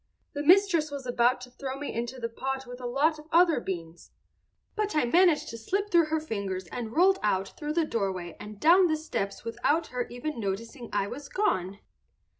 [0.33, 3.59] The mistress was about to throw me into the pot with a lot of other
[3.59, 4.09] beans,
[4.75, 8.59] but I managed to slip through her fingers and rolled out through the doorway and
[8.59, 11.81] down the steps without her even noticing I was gone."